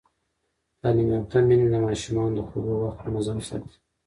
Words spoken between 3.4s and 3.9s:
ساتي.